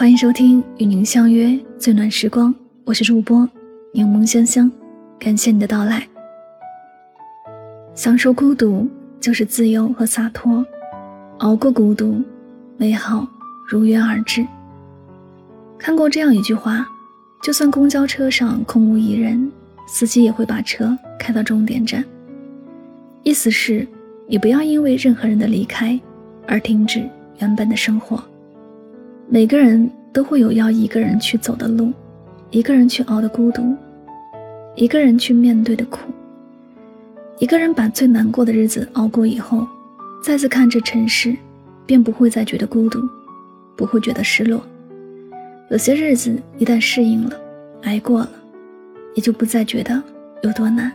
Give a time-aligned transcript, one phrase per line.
[0.00, 2.54] 欢迎收听与您相约最暖时光，
[2.86, 3.46] 我是主播
[3.92, 4.72] 柠檬香香，
[5.18, 6.08] 感谢你的到来。
[7.94, 8.88] 享受孤独
[9.20, 10.64] 就是自由和洒脱，
[11.40, 12.24] 熬过孤独，
[12.78, 13.28] 美好
[13.68, 14.42] 如约而至。
[15.78, 16.88] 看过这样一句话：
[17.42, 19.52] 就算公交车上空无一人，
[19.86, 22.02] 司机也会把车开到终点站。
[23.22, 23.86] 意思是，
[24.26, 26.00] 你不要因为任何人的离开
[26.48, 27.06] 而停止
[27.40, 28.18] 原本的生活。
[29.32, 31.92] 每个人都会有要一个人去走的路，
[32.50, 33.76] 一个人去熬的孤独，
[34.74, 36.00] 一个人去面对的苦。
[37.38, 39.64] 一个人把最难过的日子熬过以后，
[40.20, 41.32] 再次看这尘世，
[41.86, 43.08] 便不会再觉得孤独，
[43.76, 44.60] 不会觉得失落。
[45.70, 47.40] 有些日子一旦适应了，
[47.82, 48.30] 挨过了，
[49.14, 50.02] 也就不再觉得
[50.42, 50.90] 有多难。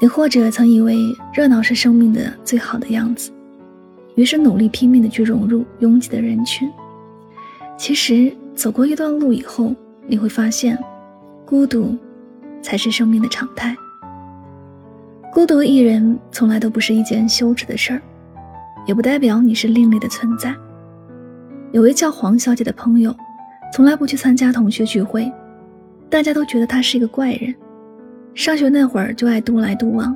[0.00, 0.96] 你或者曾以为
[1.34, 3.32] 热闹是生命的最好的样子，
[4.20, 6.70] 于是努力拼命的去融入拥挤的人群。
[7.78, 9.74] 其实走过一段路以后，
[10.06, 10.78] 你会发现，
[11.46, 11.96] 孤独
[12.60, 13.74] 才是生命的常态。
[15.32, 18.02] 孤独一人从来都不是一件羞耻的事儿，
[18.86, 20.54] 也不代表你是另类的存在。
[21.72, 23.16] 有位叫黄小姐的朋友，
[23.72, 25.32] 从来不去参加同学聚会，
[26.10, 27.54] 大家都觉得她是一个怪人。
[28.34, 30.14] 上学那会儿就爱独来独往，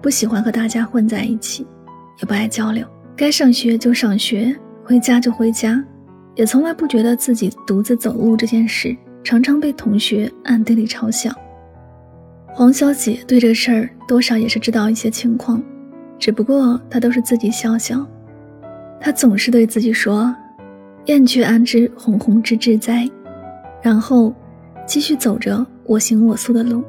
[0.00, 1.66] 不喜欢和大家混在一起，
[2.22, 2.86] 也不爱交流。
[3.16, 5.82] 该上学就上学，回家就回家，
[6.34, 11.32] 也从来不觉得自己独自走路这件事，常常被同学暗地里嘲笑。
[12.48, 15.62] 黄小姐对这事儿多少也是知道一些情况，
[16.18, 18.04] 只不过她都是自己笑笑。
[19.00, 20.34] 她总是对自己说
[21.06, 23.08] ：“燕雀安知鸿鹄之志哉？”
[23.80, 24.34] 然后
[24.86, 26.82] 继续走着我行我素的路。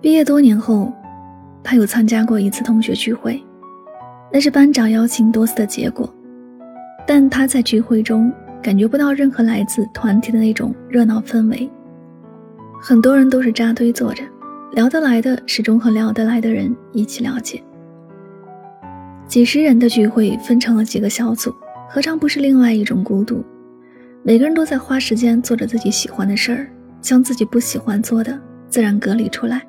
[0.00, 0.92] 毕业多年后，
[1.62, 3.42] 他有参加过一次同学聚会，
[4.32, 6.12] 那是班长邀请多次的结果。
[7.06, 8.30] 但他在聚会中
[8.62, 11.70] 感觉不到任何来自团体的那种热闹氛围。
[12.82, 14.22] 很多人都是扎堆坐着，
[14.72, 17.62] 聊得来的始终和聊得来的人一起了解。
[19.26, 21.52] 几十人的聚会分成了几个小组，
[21.88, 23.42] 何尝不是另外一种孤独？
[24.22, 26.70] 每个人都在花时间做着自己喜欢的事儿，
[27.00, 28.38] 将自己不喜欢做的
[28.68, 29.62] 自然隔离出来。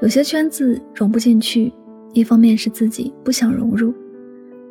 [0.00, 1.72] 有些圈子融不进去，
[2.12, 3.94] 一方面是自己不想融入，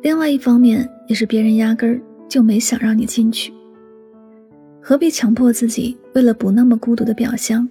[0.02, 3.52] 另外一方面也是别人压根儿就没想让你进去。
[4.80, 7.68] 何必强迫自己为了不那么孤独的表象，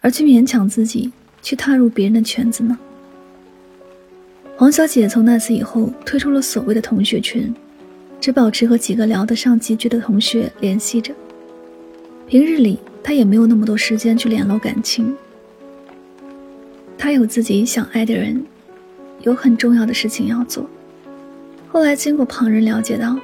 [0.00, 1.10] 而去勉强自己
[1.42, 2.78] 去踏入别人的圈子呢？
[4.56, 7.54] 黄小姐从那次以后退出了所谓的同学群，
[8.20, 11.14] 只保持和几个聊得上几句的同学联系着。
[12.26, 15.14] 平日里，她也没有那么多时间去联络感情。
[16.96, 18.40] 他有自己想爱的人，
[19.22, 20.68] 有很重要的事情要做。
[21.68, 23.16] 后来经过旁人了解到，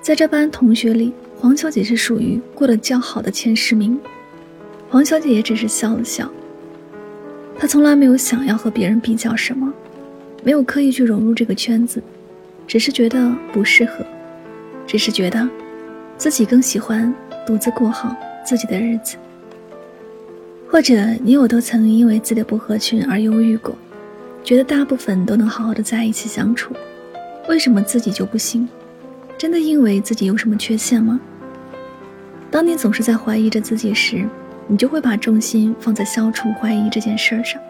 [0.00, 3.98] 在这班同学里，黄小姐是属于过得较好的前十名。
[4.90, 6.30] 黄小姐也只是笑了笑。
[7.58, 9.72] 她从来没有想要和别人比较什么，
[10.42, 12.02] 没有刻意去融入这个圈子，
[12.66, 14.04] 只是觉得不适合，
[14.86, 15.48] 只是觉得
[16.18, 17.14] 自己更喜欢
[17.46, 19.16] 独自过好自己的日子。
[20.68, 23.76] 或者你我都曾因为自己的不合群而忧郁过，
[24.44, 26.74] 觉得大部分都能好好的在一起相处，
[27.48, 28.68] 为什么自己就不行？
[29.38, 31.20] 真的因为自己有什么缺陷吗？
[32.50, 34.24] 当你总是在怀疑着自己时，
[34.66, 37.60] 你就会把重心放在消除怀疑这件事上，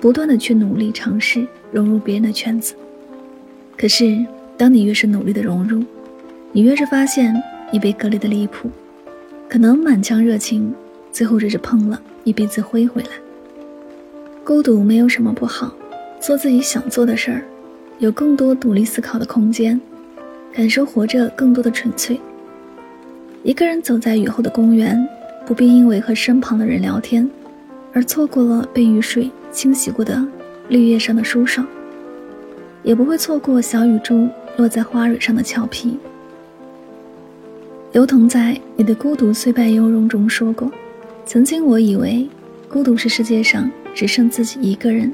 [0.00, 2.74] 不断的去努力尝试融入别人的圈子。
[3.76, 4.18] 可是，
[4.56, 5.84] 当你越是努力的融入，
[6.52, 7.34] 你越是发现
[7.70, 8.70] 你被隔离的离谱，
[9.48, 10.74] 可能满腔热情。
[11.12, 13.08] 最后只是碰了一鼻子灰回来。
[14.44, 15.74] 孤独没有什么不好，
[16.20, 17.42] 做自己想做的事儿，
[17.98, 19.80] 有更多独立思考的空间，
[20.52, 22.20] 感受活着更多的纯粹。
[23.42, 25.02] 一个人走在雨后的公园，
[25.46, 27.28] 不必因为和身旁的人聊天，
[27.94, 30.22] 而错过了被雨水清洗过的
[30.68, 31.66] 绿叶上的舒爽，
[32.82, 34.28] 也不会错过小雨珠
[34.58, 35.98] 落在花蕊上的俏皮。
[37.92, 40.70] 刘同在《你的孤独虽败犹荣》中说过。
[41.24, 42.28] 曾经我以为，
[42.68, 45.12] 孤独是世界上只剩自己一个人。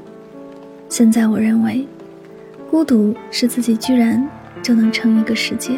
[0.89, 1.85] 现在我认为，
[2.71, 4.25] 孤独是自己居然
[4.63, 5.77] 就能成一个世界。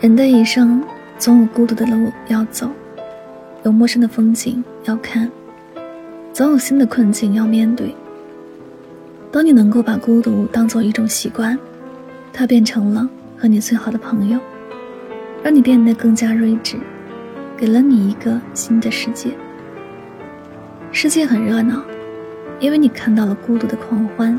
[0.00, 0.82] 人的一生
[1.18, 2.70] 总有孤独的路要走，
[3.64, 5.30] 有陌生的风景要看，
[6.32, 7.94] 总有新的困境要面对。
[9.32, 11.58] 当你能够把孤独当做一种习惯，
[12.32, 14.38] 它变成了和你最好的朋友，
[15.42, 16.76] 让你变得更加睿智。
[17.56, 19.30] 给了你一个新的世界，
[20.90, 21.80] 世界很热闹，
[22.62, 24.38] 因为你看到了孤独的狂欢；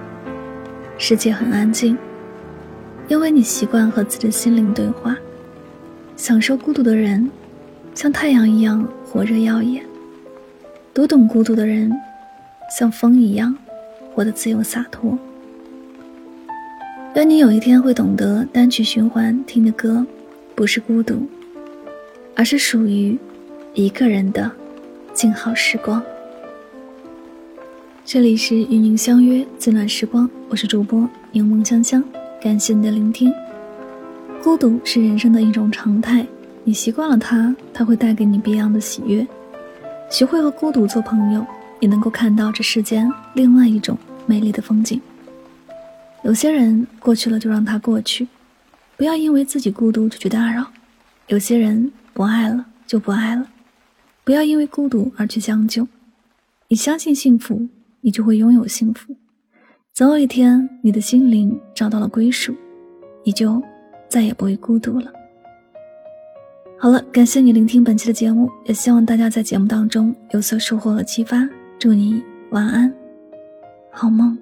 [0.98, 1.98] 世界很安静，
[3.10, 5.18] 因为你习惯和自己的心灵对话。
[6.16, 7.30] 享受孤独的人，
[7.94, 9.84] 像太阳一样火热耀眼；
[10.94, 11.92] 读懂孤独的人，
[12.72, 13.54] 像风一样
[14.14, 15.20] 活得自由洒脱。
[17.16, 20.06] 愿你有一天会懂得，单曲循环听的歌，
[20.56, 21.28] 不是孤独，
[22.38, 23.20] 而是属于
[23.74, 24.50] 一个人的
[25.14, 26.02] 静好时光。
[28.06, 32.04] 这里是与您相约最暖时光，我是主播柠檬香香，
[32.42, 33.34] 感谢你的聆听。
[34.44, 36.28] 孤独是人生的一种常态，
[36.66, 39.26] 你习惯了它，它会带给你别样的喜悦。
[40.12, 41.46] 学会和孤独做朋友，
[41.80, 45.00] 也能够看到这世间另外一种美丽的风景。
[46.24, 48.28] 有些人过去了就让它过去，
[48.98, 50.66] 不要因为自己孤独就去打扰；
[51.28, 53.48] 有些人不爱了就不爱了，
[54.26, 55.88] 不要因为孤独而去将就。
[56.68, 57.68] 你相信幸福，
[58.04, 59.16] 你就会拥有幸福。
[59.92, 62.54] 总有一天，你的心灵找到了归属，
[63.24, 63.60] 你就。
[64.10, 65.12] 再也不会孤独了。
[66.78, 71.50] 好了，感谢你聆听本期的节目，也希望大家在节目当中有所收获和启发。
[71.80, 72.94] 祝你晚安，
[73.90, 74.38] 好梦。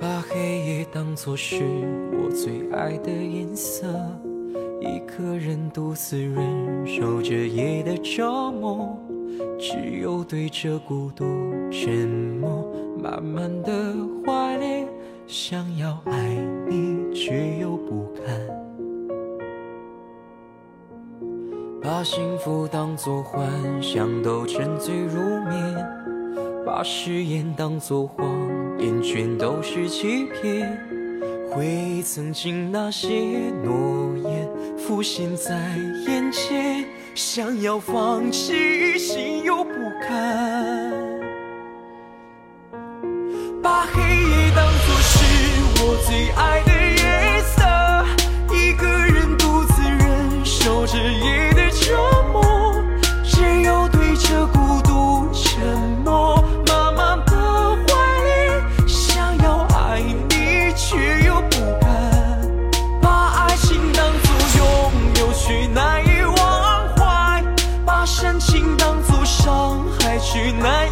[0.00, 1.62] 把黑夜当作是
[2.20, 3.86] 我最爱的颜色，
[4.82, 8.98] 一个人独自忍受着夜的折磨。
[9.58, 11.24] 只有对着孤独
[11.70, 12.08] 沉
[12.40, 12.68] 默，
[13.00, 13.94] 慢慢的
[14.26, 14.86] 怀念，
[15.26, 16.36] 想要爱
[16.68, 18.24] 你却又不敢。
[21.80, 23.48] 把幸福当作幻
[23.80, 25.18] 想都沉醉入
[25.48, 25.76] 眠，
[26.66, 28.26] 把誓言当作谎
[28.78, 30.78] 言全都是欺骗。
[31.50, 33.08] 回忆曾经那些
[33.64, 34.11] 诺言
[34.86, 35.54] 浮现在
[36.06, 36.84] 眼前。
[37.14, 39.70] 想要放弃，心又不
[40.00, 40.90] 甘。
[43.62, 45.18] 把黑夜当作是
[45.76, 46.71] 我最爱的
[70.32, 70.91] 去哪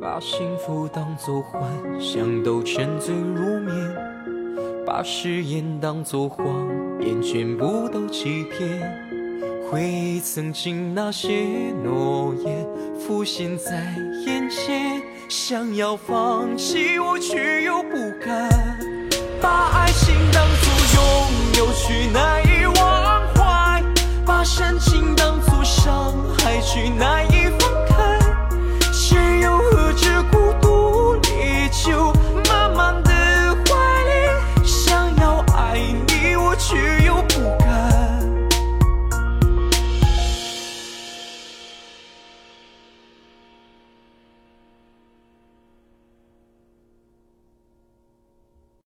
[0.00, 1.60] 把幸福当作幻
[2.00, 3.94] 想都沉醉入眠
[4.86, 6.46] 把誓言当作谎
[7.00, 8.80] 言全部都欺骗。
[9.70, 11.30] 回忆曾经那些
[11.84, 12.66] 诺言
[12.98, 13.94] 浮现在
[14.26, 18.48] 眼前想要放弃我却又不敢。
[19.40, 21.04] 把爱情当作拥
[21.58, 23.82] 有却难以忘怀
[24.24, 27.29] 把深情当作伤害却难以